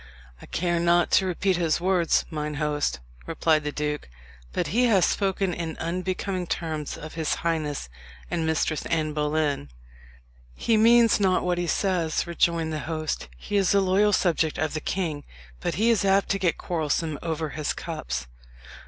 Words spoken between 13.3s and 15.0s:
"He is a loyal subject of the